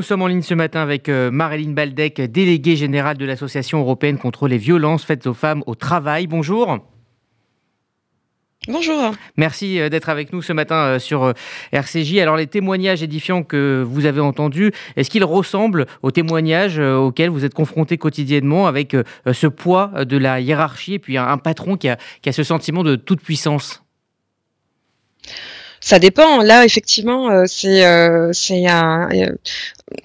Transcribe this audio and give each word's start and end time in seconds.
Nous 0.00 0.06
sommes 0.06 0.22
en 0.22 0.28
ligne 0.28 0.42
ce 0.42 0.54
matin 0.54 0.80
avec 0.80 1.08
euh, 1.08 1.28
Maréline 1.32 1.74
Baldec, 1.74 2.20
déléguée 2.20 2.76
générale 2.76 3.16
de 3.18 3.24
l'Association 3.24 3.80
européenne 3.80 4.16
contre 4.16 4.46
les 4.46 4.56
violences 4.56 5.02
faites 5.02 5.26
aux 5.26 5.34
femmes 5.34 5.64
au 5.66 5.74
travail. 5.74 6.28
Bonjour. 6.28 6.78
Bonjour. 8.68 9.10
Merci 9.36 9.80
euh, 9.80 9.88
d'être 9.88 10.08
avec 10.08 10.32
nous 10.32 10.40
ce 10.40 10.52
matin 10.52 10.76
euh, 10.76 10.98
sur 11.00 11.34
RCJ. 11.72 12.18
Alors 12.18 12.36
les 12.36 12.46
témoignages 12.46 13.02
édifiants 13.02 13.42
que 13.42 13.84
vous 13.84 14.06
avez 14.06 14.20
entendus, 14.20 14.70
est-ce 14.94 15.10
qu'ils 15.10 15.24
ressemblent 15.24 15.86
aux 16.02 16.12
témoignages 16.12 16.78
auxquels 16.78 17.30
vous 17.30 17.44
êtes 17.44 17.54
confrontés 17.54 17.98
quotidiennement 17.98 18.68
avec 18.68 18.96
ce 19.32 19.48
poids 19.48 20.04
de 20.04 20.16
la 20.16 20.38
hiérarchie 20.38 20.94
et 20.94 20.98
puis 21.00 21.18
un 21.18 21.38
patron 21.38 21.76
qui 21.76 21.88
a, 21.88 21.98
qui 22.22 22.28
a 22.28 22.32
ce 22.32 22.44
sentiment 22.44 22.84
de 22.84 22.94
toute 22.94 23.20
puissance 23.20 23.82
ça 25.80 26.00
dépend. 26.00 26.42
Là, 26.42 26.64
effectivement, 26.64 27.46
c'est 27.46 27.84
c'est 28.32 28.66
un, 28.66 29.08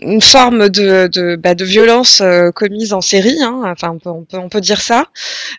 une 0.02 0.22
forme 0.22 0.70
de, 0.70 1.08
de, 1.08 1.36
bah, 1.36 1.56
de 1.56 1.66
violence 1.66 2.22
euh, 2.22 2.52
commise 2.52 2.94
en 2.94 3.02
série, 3.02 3.42
hein, 3.42 3.62
enfin 3.66 3.90
on 3.90 4.00
peut, 4.00 4.10
on 4.10 4.24
peut, 4.24 4.38
on 4.38 4.50
peut 4.50 4.62
dire 4.62 4.82
ça, 4.82 5.08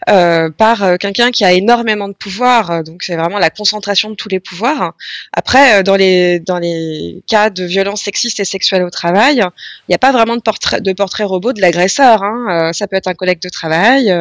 euh, 0.08 0.50
par 0.50 0.82
euh, 0.82 0.96
quelqu'un 0.96 1.30
qui 1.30 1.44
a 1.44 1.52
énormément 1.52 2.08
de 2.08 2.14
pouvoir. 2.14 2.82
Donc 2.84 3.02
c'est 3.02 3.16
vraiment 3.16 3.38
la 3.38 3.50
concentration 3.50 4.10
de 4.10 4.14
tous 4.14 4.28
les 4.28 4.40
pouvoirs. 4.40 4.94
Après, 5.32 5.82
dans 5.82 5.96
les 5.96 6.40
dans 6.40 6.58
les 6.58 7.22
cas 7.26 7.50
de 7.50 7.64
violence 7.64 8.02
sexiste 8.02 8.40
et 8.40 8.44
sexuelle 8.44 8.82
au 8.82 8.90
travail, 8.90 9.36
il 9.36 9.90
n'y 9.90 9.94
a 9.94 9.98
pas 9.98 10.12
vraiment 10.12 10.36
de 10.36 10.42
portrait 10.42 10.80
de 10.80 10.92
portrait 10.92 11.24
robot 11.24 11.52
de 11.52 11.60
l'agresseur. 11.60 12.22
Hein. 12.22 12.72
ça 12.72 12.86
peut 12.86 12.96
être 12.96 13.08
un 13.08 13.14
collègue 13.14 13.40
de 13.40 13.48
travail, 13.48 14.14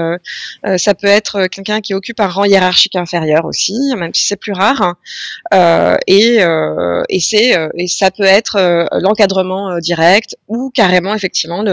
ça 0.78 0.94
peut 0.94 1.08
être 1.08 1.48
quelqu'un 1.48 1.82
qui 1.82 1.94
occupe 1.94 2.20
un 2.20 2.28
rang 2.28 2.44
hiérarchique 2.44 2.96
inférieur 2.96 3.46
aussi, 3.46 3.78
même 3.98 4.14
si 4.14 4.26
c'est 4.26 4.36
plus 4.36 4.54
rare. 4.54 4.96
et 6.08 6.40
et 7.10 7.20
c'est 7.20 7.70
et 7.78 7.88
ça 7.88 8.12
peut 8.12 8.24
être 8.24 8.90
l'encadrement 9.00 9.80
direct 9.80 9.93
ou 10.48 10.72
carrément 10.74 11.14
effectivement 11.14 11.64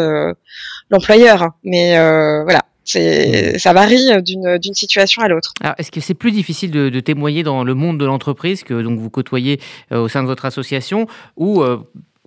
l'employeur. 0.90 1.50
Mais 1.64 1.96
euh, 1.96 2.42
voilà, 2.42 2.62
c'est, 2.84 3.58
ça 3.58 3.72
varie 3.72 4.22
d'une, 4.22 4.74
situation 4.74 5.22
à 5.22 5.28
l'autre. 5.28 5.52
Alors, 5.60 5.74
est-ce 5.78 5.90
que 5.90 6.00
c'est 6.00 6.14
plus 6.14 6.32
difficile 6.32 6.70
de, 6.70 7.00
témoigner 7.00 7.42
dans 7.42 7.64
le 7.64 7.74
monde 7.74 7.98
de 7.98 8.04
l'entreprise 8.04 8.62
que 8.62 8.82
donc 8.82 8.98
vous 8.98 9.10
côtoyez 9.10 9.60
euh, 9.92 10.00
au 10.00 10.08
sein 10.08 10.22
de 10.22 10.28
votre 10.28 10.44
association 10.44 11.06
ou 11.36 11.62
euh, 11.62 11.78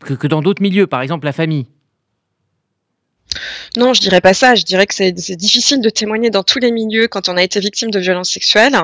que, 0.01 0.27
dans 0.27 0.41
d'autres 0.41 0.61
milieux, 0.61 0.87
par 0.87 1.01
exemple 1.01 1.25
la 1.25 1.33
famille? 1.33 1.67
Non, 3.75 3.93
je 3.93 4.01
dirais 4.01 4.21
pas 4.21 4.33
ça. 4.33 4.53
Je 4.55 4.63
dirais 4.63 4.85
que 4.85 4.93
c'est 4.93 5.11
difficile 5.11 5.81
de 5.81 5.89
témoigner 5.89 6.29
dans 6.29 6.43
tous 6.43 6.59
les 6.59 6.71
milieux 6.71 7.07
quand 7.07 7.27
on 7.27 7.37
a 7.37 7.43
été 7.43 7.59
victime 7.59 7.89
de 7.89 7.99
violences 7.99 8.31
sexuelles. 8.31 8.77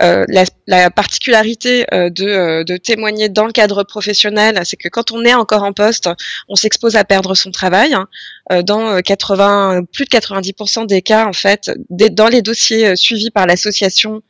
Euh, 0.00 0.24
la, 0.66 0.90
particularité 0.90 1.84
euh, 1.92 2.08
de, 2.08 2.26
euh, 2.26 2.64
de, 2.64 2.76
témoigner 2.78 3.28
dans 3.28 3.44
le 3.44 3.52
cadre 3.52 3.82
professionnel, 3.82 4.60
c'est 4.64 4.76
que 4.76 4.88
quand 4.88 5.12
on 5.12 5.24
est 5.24 5.34
encore 5.34 5.64
en 5.64 5.72
poste, 5.72 6.08
on 6.48 6.54
s'expose 6.54 6.96
à 6.96 7.04
perdre 7.04 7.34
son 7.34 7.50
travail. 7.50 7.94
dans 8.64 9.00
80, 9.00 9.84
plus 9.92 10.04
de 10.04 10.10
90% 10.10 10.86
des 10.86 11.02
cas, 11.02 11.26
en 11.26 11.32
fait, 11.32 11.70
dans 11.90 12.28
les 12.28 12.42
dossiers 12.42 12.96
suivis 12.96 13.30
par 13.30 13.46
l'association 13.46 14.22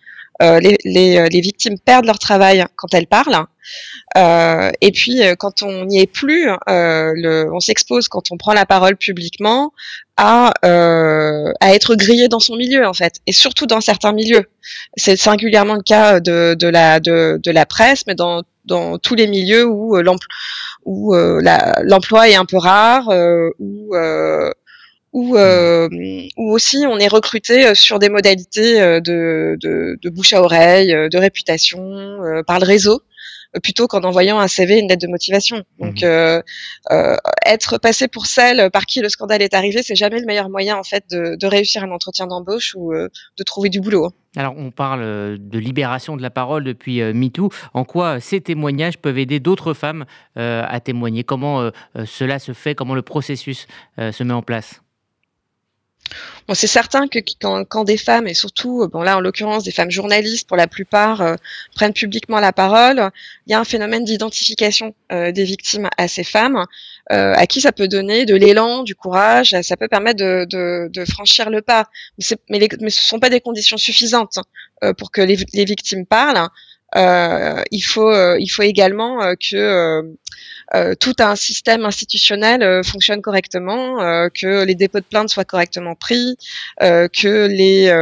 les, 0.60 0.76
les, 0.84 1.18
euh, 1.18 1.28
les, 1.28 1.40
victimes 1.40 1.78
perdent 1.78 2.06
leur 2.06 2.18
travail 2.18 2.64
quand 2.76 2.92
elles 2.94 3.06
parlent. 3.06 3.46
Euh, 4.16 4.70
et 4.80 4.92
puis, 4.92 5.20
quand 5.38 5.62
on 5.62 5.84
n'y 5.86 6.00
est 6.00 6.06
plus, 6.06 6.48
le, 6.66 7.50
on 7.52 7.60
s'expose 7.60 8.08
quand 8.08 8.30
on 8.30 8.36
prend 8.36 8.52
la 8.52 8.66
parole 8.66 8.96
publiquement 8.96 9.72
à, 10.16 10.52
à 10.62 11.74
être 11.74 11.94
grillé 11.94 12.28
dans 12.28 12.40
son 12.40 12.56
milieu, 12.56 12.86
en 12.86 12.92
fait, 12.92 13.20
et 13.26 13.32
surtout 13.32 13.66
dans 13.66 13.80
certains 13.80 14.12
milieux. 14.12 14.44
C'est 14.96 15.16
singulièrement 15.16 15.74
le 15.74 15.82
cas 15.82 16.20
de, 16.20 16.54
de, 16.54 16.68
la, 16.68 17.00
de, 17.00 17.40
de 17.42 17.50
la 17.50 17.66
presse, 17.66 18.04
mais 18.06 18.14
dans 18.14 18.42
dans 18.64 18.96
tous 18.96 19.16
les 19.16 19.26
milieux 19.26 19.66
où 19.66 19.96
l'emploi 19.96 20.28
l'emploi 21.82 22.28
est 22.28 22.36
un 22.36 22.44
peu 22.44 22.58
rare, 22.58 23.08
où 23.58 23.94
ou, 25.12 25.36
euh, 25.36 25.88
ou 26.36 26.52
aussi 26.52 26.84
on 26.88 26.98
est 26.98 27.08
recruté 27.08 27.66
euh, 27.66 27.74
sur 27.74 27.98
des 27.98 28.08
modalités 28.08 28.80
euh, 28.80 29.00
de, 29.00 29.56
de, 29.60 29.98
de 30.00 30.10
bouche 30.10 30.32
à 30.32 30.42
oreille, 30.42 30.88
de 30.88 31.18
réputation, 31.18 32.18
par 32.46 32.58
le 32.58 32.66
réseau 32.66 33.02
plutôt 33.60 33.86
qu'en 33.86 34.02
envoyant 34.02 34.38
un 34.38 34.48
CV, 34.48 34.78
une 34.78 34.88
lettre 34.88 35.06
de 35.06 35.10
motivation. 35.10 35.64
Donc, 35.78 36.02
mhm. 36.02 36.08
euh, 36.08 36.42
euh, 36.90 37.16
être 37.44 37.78
passé 37.78 38.08
pour 38.08 38.26
celle 38.26 38.70
par 38.70 38.86
qui 38.86 39.00
le 39.00 39.08
scandale 39.08 39.42
est 39.42 39.54
arrivé, 39.54 39.82
c'est 39.82 39.94
jamais 39.94 40.20
le 40.20 40.26
meilleur 40.26 40.48
moyen 40.48 40.76
en 40.76 40.82
fait 40.82 41.04
de, 41.10 41.36
de 41.36 41.46
réussir 41.46 41.84
un 41.84 41.90
entretien 41.90 42.26
d'embauche 42.26 42.74
ou 42.76 42.92
euh, 42.92 43.08
de 43.38 43.42
trouver 43.44 43.68
du 43.68 43.80
boulot. 43.80 44.06
Hein. 44.06 44.12
Alors, 44.36 44.54
on 44.56 44.70
parle 44.70 45.36
de 45.38 45.58
libération 45.58 46.16
de 46.16 46.22
la 46.22 46.30
parole 46.30 46.64
depuis 46.64 47.02
MeToo. 47.02 47.50
En 47.74 47.84
quoi 47.84 48.18
ces 48.18 48.40
témoignages 48.40 48.96
peuvent 48.96 49.18
aider 49.18 49.40
d'autres 49.40 49.74
femmes 49.74 50.06
à 50.36 50.80
témoigner? 50.80 51.22
Comment 51.22 51.70
cela 52.06 52.38
se 52.38 52.52
fait? 52.54 52.74
Comment 52.74 52.94
le 52.94 53.02
processus 53.02 53.66
se 53.98 54.24
met 54.24 54.32
en 54.32 54.40
place? 54.40 54.81
Bon, 56.48 56.54
c'est 56.54 56.66
certain 56.66 57.08
que 57.08 57.18
quand, 57.40 57.64
quand, 57.64 57.84
des 57.84 57.96
femmes, 57.96 58.26
et 58.26 58.34
surtout, 58.34 58.88
bon 58.88 59.02
là 59.02 59.16
en 59.16 59.20
l'occurrence 59.20 59.64
des 59.64 59.70
femmes 59.70 59.90
journalistes 59.90 60.48
pour 60.48 60.56
la 60.56 60.66
plupart, 60.66 61.20
euh, 61.20 61.36
prennent 61.74 61.92
publiquement 61.92 62.40
la 62.40 62.52
parole, 62.52 63.10
il 63.46 63.52
y 63.52 63.54
a 63.54 63.60
un 63.60 63.64
phénomène 63.64 64.04
d'identification 64.04 64.94
euh, 65.12 65.32
des 65.32 65.44
victimes 65.44 65.88
à 65.98 66.08
ces 66.08 66.24
femmes, 66.24 66.64
euh, 67.12 67.34
à 67.34 67.46
qui 67.46 67.60
ça 67.60 67.72
peut 67.72 67.88
donner 67.88 68.26
de 68.26 68.34
l'élan, 68.34 68.82
du 68.82 68.94
courage, 68.94 69.54
ça 69.62 69.76
peut 69.76 69.88
permettre 69.88 70.18
de, 70.18 70.46
de, 70.48 70.88
de 70.92 71.04
franchir 71.04 71.50
le 71.50 71.62
pas. 71.62 71.86
Mais, 72.48 72.60
ce 72.60 72.84
ne 72.84 72.88
sont 72.90 73.20
pas 73.20 73.30
des 73.30 73.40
conditions 73.40 73.76
suffisantes 73.76 74.38
pour 74.98 75.10
que 75.12 75.20
les 75.20 75.64
victimes 75.64 76.06
parlent. 76.06 76.48
Euh, 76.96 77.62
il 77.70 77.80
faut 77.80 78.10
euh, 78.10 78.36
il 78.38 78.48
faut 78.48 78.62
également 78.62 79.22
euh, 79.22 79.34
que 79.34 80.02
tout 81.00 81.14
un 81.18 81.36
système 81.36 81.84
institutionnel 81.84 82.82
fonctionne 82.82 83.20
correctement, 83.20 83.98
que 84.30 84.64
les 84.64 84.74
dépôts 84.74 85.00
de 85.00 85.04
plainte 85.04 85.28
soient 85.28 85.44
correctement 85.44 85.94
pris, 85.94 86.36
que 86.80 87.46
les 87.46 87.92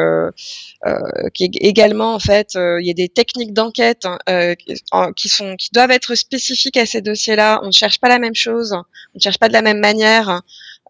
également 1.60 2.14
en 2.14 2.20
fait 2.20 2.50
il 2.54 2.86
y 2.86 2.90
a 2.90 2.94
des 2.94 3.08
techniques 3.08 3.52
d'enquête 3.52 4.06
hein, 4.06 5.12
qui 5.16 5.28
sont 5.28 5.56
qui 5.56 5.70
doivent 5.72 5.90
être 5.90 6.14
spécifiques 6.14 6.76
à 6.76 6.86
ces 6.86 7.00
dossiers-là. 7.00 7.60
On 7.64 7.68
ne 7.68 7.72
cherche 7.72 7.98
pas 7.98 8.08
la 8.08 8.20
même 8.20 8.36
chose, 8.36 8.72
on 8.72 8.84
ne 9.16 9.20
cherche 9.20 9.38
pas 9.38 9.48
de 9.48 9.54
la 9.54 9.62
même 9.62 9.80
manière. 9.80 10.42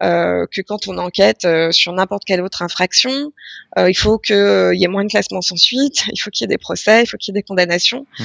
Euh, 0.02 0.46
que 0.50 0.62
quand 0.62 0.88
on 0.88 0.96
enquête 0.96 1.44
euh, 1.44 1.72
sur 1.72 1.92
n'importe 1.92 2.24
quelle 2.24 2.40
autre 2.40 2.62
infraction. 2.62 3.32
Euh, 3.76 3.90
il 3.90 3.94
faut 3.94 4.16
qu'il 4.16 4.72
y 4.72 4.84
ait 4.84 4.88
moins 4.88 5.04
de 5.04 5.10
classements 5.10 5.42
sans 5.42 5.56
suite, 5.56 6.04
il 6.12 6.18
faut 6.18 6.30
qu'il 6.30 6.44
y 6.44 6.46
ait 6.46 6.48
des 6.48 6.58
procès, 6.58 7.02
il 7.02 7.06
faut 7.06 7.18
qu'il 7.18 7.34
y 7.34 7.36
ait 7.36 7.40
des 7.40 7.46
condamnations, 7.46 8.06
mmh. 8.18 8.24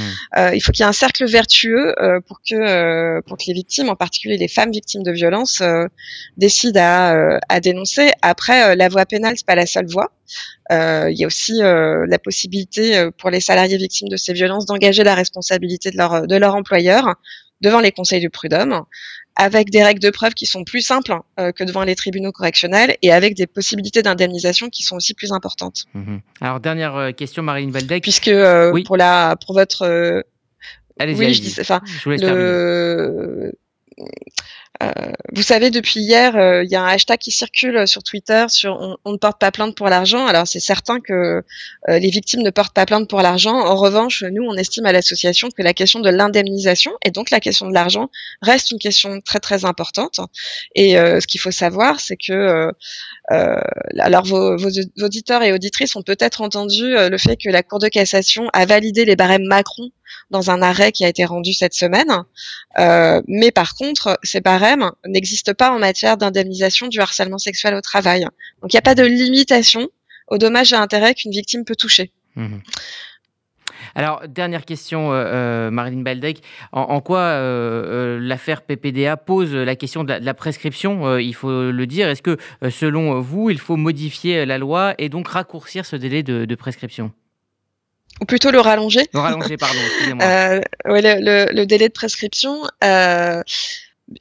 il 0.53 0.61
faut 0.61 0.71
qu'il 0.71 0.83
y 0.83 0.85
ait 0.85 0.89
un 0.89 0.93
cercle 0.93 1.25
vertueux 1.25 1.93
pour 2.27 2.39
que 2.41 3.19
pour 3.21 3.37
que 3.37 3.43
les 3.47 3.53
victimes, 3.53 3.89
en 3.89 3.95
particulier 3.95 4.37
les 4.37 4.47
femmes 4.47 4.71
victimes 4.71 5.03
de 5.03 5.11
violences, 5.11 5.61
décident 6.37 6.79
à, 6.81 7.39
à 7.49 7.59
dénoncer. 7.59 8.11
Après, 8.21 8.75
la 8.75 8.87
voie 8.87 9.05
pénale 9.05 9.33
c'est 9.35 9.45
pas 9.45 9.55
la 9.55 9.65
seule 9.65 9.87
voie. 9.87 10.11
Euh, 10.71 11.11
il 11.11 11.17
y 11.17 11.23
a 11.23 11.27
aussi 11.27 11.61
euh, 11.61 12.05
la 12.07 12.17
possibilité 12.17 13.09
pour 13.17 13.29
les 13.29 13.39
salariés 13.39 13.77
victimes 13.77 14.07
de 14.07 14.17
ces 14.17 14.33
violences 14.33 14.65
d'engager 14.65 15.03
la 15.03 15.13
responsabilité 15.13 15.91
de 15.91 15.97
leur, 15.97 16.25
de 16.25 16.35
leur 16.35 16.55
employeur 16.55 17.15
devant 17.61 17.79
les 17.79 17.91
conseils 17.91 18.21
du 18.21 18.29
prud'homme 18.29 18.83
avec 19.37 19.69
des 19.69 19.83
règles 19.83 20.01
de 20.01 20.09
preuve 20.09 20.33
qui 20.33 20.45
sont 20.45 20.63
plus 20.63 20.81
simples 20.81 21.13
euh, 21.39 21.51
que 21.51 21.63
devant 21.63 21.83
les 21.83 21.95
tribunaux 21.95 22.31
correctionnels 22.31 22.95
et 23.01 23.11
avec 23.11 23.35
des 23.35 23.47
possibilités 23.47 24.01
d'indemnisation 24.01 24.69
qui 24.69 24.83
sont 24.83 24.95
aussi 24.95 25.13
plus 25.13 25.33
importantes. 25.33 25.85
Mhm. 25.93 26.21
Alors 26.39 26.61
dernière 26.61 26.95
euh, 26.95 27.11
question, 27.11 27.43
Marine 27.43 27.71
Valdec. 27.71 28.03
Puisque 28.03 28.29
euh, 28.29 28.71
pour 28.85 28.95
la 28.95 29.35
pour 29.45 29.53
votre 29.53 30.23
Allez-y, 30.97 31.17
oui, 31.17 31.33
je 31.33 31.41
dis, 31.41 31.55
enfin, 31.59 31.81
je 31.85 32.09
le, 32.09 32.17
euh, 32.23 33.51
vous 35.33 35.41
savez, 35.41 35.71
depuis 35.71 36.01
hier, 36.01 36.35
euh, 36.35 36.63
il 36.63 36.69
y 36.69 36.75
a 36.75 36.83
un 36.83 36.87
hashtag 36.87 37.17
qui 37.17 37.31
circule 37.31 37.87
sur 37.87 38.03
Twitter 38.03 38.45
sur 38.49 38.97
on, 39.05 39.11
ne 39.11 39.17
porte 39.17 39.39
pas 39.39 39.51
plainte 39.51 39.75
pour 39.75 39.87
l'argent. 39.87 40.25
Alors 40.27 40.47
c'est 40.47 40.59
certain 40.59 40.99
que 40.99 41.43
euh, 41.89 41.99
les 41.99 42.09
victimes 42.09 42.41
ne 42.41 42.49
portent 42.49 42.73
pas 42.73 42.85
plainte 42.85 43.09
pour 43.09 43.21
l'argent. 43.21 43.55
En 43.55 43.75
revanche, 43.75 44.23
nous, 44.23 44.43
on 44.43 44.55
estime 44.55 44.85
à 44.85 44.91
l'association 44.91 45.49
que 45.49 45.61
la 45.61 45.73
question 45.73 45.99
de 45.99 46.09
l'indemnisation 46.09 46.91
et 47.05 47.11
donc 47.11 47.29
la 47.31 47.39
question 47.39 47.67
de 47.67 47.73
l'argent 47.73 48.09
reste 48.41 48.71
une 48.71 48.79
question 48.79 49.21
très 49.21 49.39
très 49.39 49.65
importante. 49.65 50.19
Et 50.75 50.93
ce 50.95 51.25
qu'il 51.27 51.39
faut 51.39 51.51
savoir, 51.51 51.99
c'est 51.99 52.17
que 52.17 52.71
alors 53.29 54.25
vos, 54.25 54.55
auditeurs 55.01 55.43
et 55.43 55.51
auditrices 55.51 55.95
ont 55.95 56.03
peut-être 56.03 56.41
entendu 56.41 56.83
le 56.93 57.17
fait 57.17 57.37
que 57.37 57.49
la 57.49 57.63
Cour 57.63 57.79
de 57.79 57.87
cassation 57.87 58.49
a 58.53 58.65
validé 58.65 59.05
les 59.05 59.15
barèmes 59.15 59.45
Macron 59.45 59.91
dans 60.31 60.49
un 60.49 60.61
arrêt 60.61 60.91
qui 60.91 61.05
a 61.05 61.07
été 61.07 61.25
rendu 61.25 61.53
cette 61.53 61.73
semaine. 61.73 62.23
Euh, 62.79 63.21
mais 63.27 63.51
par 63.51 63.75
contre, 63.75 64.19
ces 64.23 64.41
barèmes 64.41 64.91
n'existent 65.05 65.53
pas 65.53 65.71
en 65.71 65.79
matière 65.79 66.17
d'indemnisation 66.17 66.87
du 66.87 66.99
harcèlement 66.99 67.37
sexuel 67.37 67.75
au 67.75 67.81
travail. 67.81 68.23
Donc 68.61 68.73
il 68.73 68.75
n'y 68.75 68.79
a 68.79 68.83
pas 68.83 68.95
de 68.95 69.03
limitation 69.03 69.87
aux 70.27 70.37
dommages 70.37 70.73
et 70.73 70.75
intérêts 70.75 71.13
qu'une 71.13 71.31
victime 71.31 71.65
peut 71.65 71.75
toucher. 71.75 72.11
Mmh. 72.35 72.57
Alors, 73.95 74.27
dernière 74.27 74.65
question, 74.65 75.13
euh, 75.13 75.25
euh 75.25 75.71
Marilyn 75.71 76.01
Baldec. 76.01 76.41
En, 76.71 76.99
quoi 77.01 77.19
euh, 77.19 78.19
l'affaire 78.21 78.61
PPDA 78.61 79.17
pose 79.17 79.55
la 79.55 79.75
question 79.75 80.03
de 80.03 80.13
la 80.13 80.33
prescription 80.33 81.17
Il 81.17 81.33
faut 81.33 81.71
le 81.71 81.87
dire? 81.87 82.09
Est-ce 82.09 82.21
que, 82.21 82.37
selon 82.69 83.19
vous, 83.21 83.49
il 83.49 83.59
faut 83.59 83.77
modifier 83.77 84.45
la 84.45 84.57
loi 84.57 84.93
et 84.97 85.09
donc 85.09 85.29
raccourcir 85.29 85.85
ce 85.85 85.95
délai 85.95 86.23
de 86.23 86.55
prescription? 86.55 87.11
Ou 88.21 88.25
plutôt 88.25 88.49
le 88.49 88.59
rallonger? 88.59 89.01
Le 89.13 89.19
rallonger, 89.19 89.57
pardon, 89.57 89.79
excusez-moi. 89.85 90.23
euh, 90.25 90.61
ouais, 90.85 91.01
le, 91.01 91.19
le, 91.19 91.53
le, 91.53 91.65
délai 91.65 91.89
de 91.89 91.93
prescription. 91.93 92.63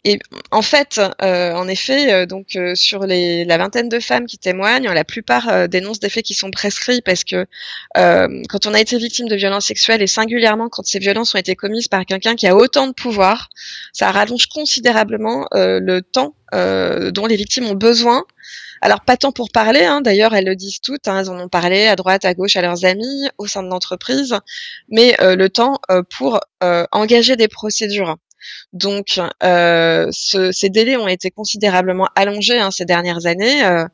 Et 0.04 0.18
en 0.50 0.62
fait, 0.62 0.98
euh, 1.22 1.52
en 1.52 1.68
effet, 1.68 2.12
euh, 2.12 2.26
donc 2.26 2.56
euh, 2.56 2.74
sur 2.74 3.04
les, 3.04 3.44
la 3.44 3.58
vingtaine 3.58 3.90
de 3.90 4.00
femmes 4.00 4.26
qui 4.26 4.38
témoignent, 4.38 4.90
la 4.90 5.04
plupart 5.04 5.68
dénoncent 5.68 6.00
des 6.00 6.08
faits 6.08 6.24
qui 6.24 6.32
sont 6.32 6.50
prescrits 6.50 7.02
parce 7.02 7.24
que 7.24 7.46
quand 7.94 8.66
on 8.66 8.74
a 8.74 8.80
été 8.80 8.96
victime 8.96 9.28
de 9.28 9.36
violences 9.36 9.66
sexuelles 9.66 10.00
et 10.00 10.06
singulièrement 10.06 10.68
quand 10.68 10.86
ces 10.86 10.98
violences 10.98 11.34
ont 11.34 11.38
été 11.38 11.54
commises 11.54 11.88
par 11.88 12.06
quelqu'un 12.06 12.34
qui 12.34 12.46
a 12.46 12.56
autant 12.56 12.86
de 12.86 12.92
pouvoir, 12.92 13.50
ça 13.92 14.10
rallonge 14.10 14.46
considérablement 14.46 15.46
le 15.52 16.00
temps 16.00 16.34
dont 16.52 17.26
les 17.26 17.36
victimes 17.36 17.66
ont 17.66 17.74
besoin. 17.74 18.24
Alors 18.80 19.00
pas 19.00 19.16
tant 19.16 19.32
pour 19.32 19.50
parler, 19.50 19.84
hein, 19.84 20.00
d'ailleurs 20.00 20.34
elles 20.34 20.44
le 20.44 20.56
disent 20.56 20.80
toutes, 20.80 21.08
hein, 21.08 21.20
elles 21.20 21.30
en 21.30 21.38
ont 21.38 21.48
parlé 21.48 21.86
à 21.86 21.96
droite, 21.96 22.24
à 22.24 22.34
gauche, 22.34 22.56
à 22.56 22.62
leurs 22.62 22.84
amis, 22.84 23.28
au 23.38 23.46
sein 23.46 23.62
de 23.62 23.68
l'entreprise, 23.68 24.34
mais 24.88 25.16
le 25.20 25.48
temps 25.48 25.78
pour 26.10 26.40
engager 26.60 27.36
des 27.36 27.48
procédures. 27.48 28.16
Donc, 28.72 29.20
euh, 29.42 30.08
ce, 30.10 30.52
ces 30.52 30.68
délais 30.68 30.96
ont 30.96 31.08
été 31.08 31.30
considérablement 31.30 32.08
allongés 32.14 32.58
hein, 32.58 32.70
ces 32.70 32.84
dernières 32.84 33.26
années, 33.26 33.64
euh, 33.64 33.84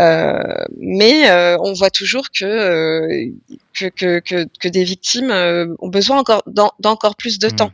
euh, 0.00 0.64
mais 0.78 1.30
euh, 1.30 1.56
on 1.60 1.72
voit 1.72 1.90
toujours 1.90 2.26
que, 2.30 2.44
euh, 2.44 3.30
que, 3.72 3.86
que, 3.86 4.18
que, 4.20 4.46
que, 4.60 4.68
des 4.68 4.84
victimes 4.84 5.30
ont 5.78 5.88
besoin 5.88 6.18
encore 6.18 6.42
d'encore 6.46 7.16
plus 7.16 7.38
de 7.38 7.48
mmh. 7.48 7.56
temps. 7.56 7.72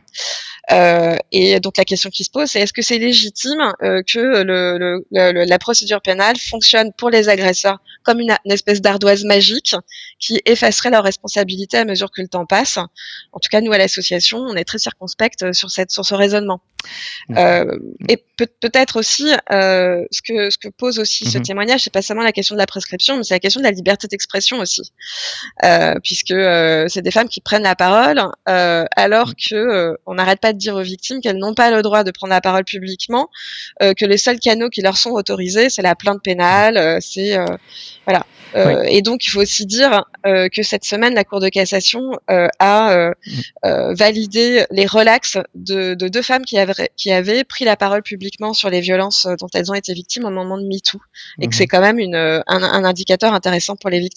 Euh, 0.71 1.17
et 1.31 1.59
donc 1.59 1.77
la 1.77 1.85
question 1.85 2.09
qui 2.09 2.23
se 2.23 2.29
pose, 2.29 2.49
c'est 2.49 2.59
est-ce 2.59 2.73
que 2.73 2.81
c'est 2.81 2.97
légitime 2.97 3.73
euh, 3.81 4.01
que 4.03 4.43
le, 4.43 5.03
le, 5.11 5.45
la 5.45 5.59
procédure 5.59 6.01
pénale 6.01 6.37
fonctionne 6.37 6.91
pour 6.97 7.09
les 7.09 7.29
agresseurs 7.29 7.79
comme 8.03 8.19
une, 8.19 8.35
espèce 8.45 8.81
d'ardoise 8.81 9.23
magique 9.23 9.75
qui 10.19 10.41
effacerait 10.45 10.89
leur 10.89 11.03
responsabilité 11.03 11.77
à 11.77 11.85
mesure 11.85 12.11
que 12.11 12.21
le 12.21 12.27
temps 12.27 12.45
passe? 12.45 12.77
En 12.77 13.39
tout 13.39 13.49
cas, 13.49 13.61
nous 13.61 13.71
à 13.71 13.77
l'association, 13.77 14.39
on 14.39 14.55
est 14.55 14.63
très 14.63 14.77
circonspect 14.77 15.53
sur 15.53 15.69
cette 15.69 15.91
sur 15.91 16.05
ce 16.05 16.15
raisonnement. 16.15 16.61
Euh, 17.37 17.77
et 18.09 18.17
peut, 18.37 18.47
peut-être 18.59 18.97
aussi 18.97 19.31
euh, 19.51 20.03
ce 20.11 20.21
que 20.21 20.49
ce 20.49 20.57
que 20.57 20.67
pose 20.69 20.99
aussi 20.99 21.29
ce 21.29 21.37
mmh 21.37 21.41
témoignage, 21.41 21.81
c'est 21.81 21.93
pas 21.93 22.01
seulement 22.01 22.23
la 22.23 22.31
question 22.31 22.55
de 22.55 22.59
la 22.59 22.65
prescription, 22.65 23.17
mais 23.17 23.23
c'est 23.23 23.33
la 23.33 23.39
question 23.39 23.59
de 23.59 23.65
la 23.65 23.71
liberté 23.71 24.07
d'expression 24.07 24.59
aussi, 24.59 24.81
euh, 25.63 25.95
puisque 26.03 26.31
euh, 26.31 26.85
c'est 26.87 27.01
des 27.01 27.11
femmes 27.11 27.29
qui 27.29 27.41
prennent 27.41 27.63
la 27.63 27.75
parole 27.75 28.21
euh, 28.47 28.85
alors 28.95 29.29
mmh. 29.29 29.49
que 29.49 29.55
euh, 29.55 29.95
on 30.05 30.15
n'arrête 30.15 30.39
pas 30.39 30.53
de 30.53 30.57
dire 30.61 30.75
aux 30.75 30.81
victimes 30.81 31.19
qu'elles 31.21 31.37
n'ont 31.37 31.53
pas 31.53 31.71
le 31.71 31.81
droit 31.81 32.03
de 32.03 32.11
prendre 32.11 32.31
la 32.31 32.41
parole 32.41 32.63
publiquement, 32.63 33.29
que 33.79 34.05
les 34.05 34.17
seuls 34.17 34.39
canaux 34.39 34.69
qui 34.69 34.81
leur 34.81 34.97
sont 34.97 35.11
autorisés, 35.11 35.69
c'est 35.69 35.81
la 35.81 35.95
plainte 35.95 36.21
pénale, 36.23 37.01
c'est 37.01 37.37
voilà. 38.05 38.25
Euh, 38.55 38.83
et 38.83 39.01
donc, 39.01 39.25
il 39.25 39.29
faut 39.29 39.41
aussi 39.41 39.65
dire 39.65 40.05
euh, 40.25 40.49
que 40.49 40.63
cette 40.63 40.83
semaine, 40.83 41.13
la 41.13 41.23
Cour 41.23 41.39
de 41.39 41.49
cassation 41.49 42.11
euh, 42.29 42.47
a 42.59 43.11
mm. 43.63 43.93
validé 43.93 44.65
les 44.71 44.85
relax 44.85 45.37
de, 45.55 45.93
de, 45.93 46.07
deux 46.07 46.21
femmes 46.21 46.43
qui 46.43 46.57
avaient, 46.57 46.89
qui 46.97 47.11
avaient 47.11 47.43
pris 47.43 47.65
la 47.65 47.77
parole 47.77 48.03
publiquement 48.03 48.53
sur 48.53 48.69
les 48.69 48.81
violences 48.81 49.27
dont 49.39 49.47
elles 49.53 49.71
ont 49.71 49.75
été 49.75 49.93
victimes 49.93 50.25
au 50.25 50.31
moment 50.31 50.57
de 50.57 50.65
MeToo, 50.67 50.99
et 51.39 51.47
que 51.47 51.53
mm-hmm. 51.53 51.57
c'est 51.57 51.67
quand 51.67 51.81
même 51.81 51.99
une, 51.99 52.15
un, 52.15 52.43
un 52.47 52.83
indicateur 52.83 53.33
intéressant 53.33 53.75
pour 53.75 53.89
les 53.89 53.99
victimes. 53.99 54.11